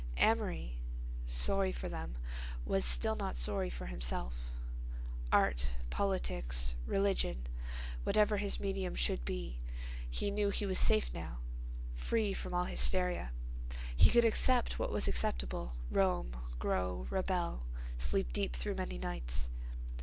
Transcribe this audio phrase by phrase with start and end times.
[0.17, 0.79] Amory,
[1.27, 2.17] sorry for them,
[2.65, 7.45] was still not sorry for himself—art, politics, religion,
[8.03, 9.59] whatever his medium should be,
[10.09, 11.37] he knew he was safe now,
[11.93, 17.67] free from all hysteria—he could accept what was acceptable, roam, grow, rebel,
[17.99, 19.51] sleep deep through many nights....